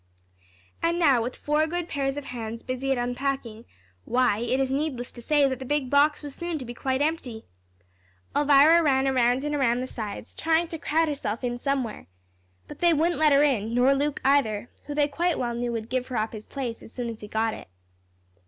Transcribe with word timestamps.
And 0.81 0.97
now, 0.97 1.21
with 1.21 1.35
four 1.35 1.67
good 1.67 1.87
pairs 1.87 2.17
of 2.17 2.25
hands 2.25 2.63
busy 2.63 2.91
at 2.91 2.97
unpacking, 2.97 3.65
why, 4.03 4.39
it 4.39 4.59
is 4.59 4.71
needless 4.71 5.11
to 5.11 5.21
say 5.21 5.47
that 5.47 5.59
the 5.59 5.63
big 5.63 5.91
box 5.91 6.23
was 6.23 6.33
soon 6.33 6.57
to 6.57 6.65
be 6.65 6.73
quite 6.73 7.03
empty. 7.03 7.45
Elvira 8.35 8.81
ran 8.81 9.07
around 9.07 9.43
and 9.43 9.53
around 9.53 9.79
the 9.79 9.85
sides, 9.85 10.33
trying 10.33 10.67
to 10.69 10.79
crowd 10.79 11.07
herself 11.07 11.43
in 11.43 11.55
somewhere. 11.59 12.07
But 12.67 12.79
they 12.79 12.95
wouldn't 12.95 13.19
let 13.19 13.31
her 13.31 13.43
in, 13.43 13.75
nor 13.75 13.93
Luke 13.93 14.19
either, 14.25 14.71
who 14.85 14.95
they 14.95 15.07
quite 15.07 15.37
well 15.37 15.53
knew 15.53 15.71
would 15.71 15.87
give 15.87 16.07
her 16.07 16.17
up 16.17 16.33
his 16.33 16.47
place 16.47 16.81
as 16.81 16.91
soon 16.91 17.07
as 17.07 17.19
he 17.19 17.27
got 17.27 17.53
it. 17.53 17.67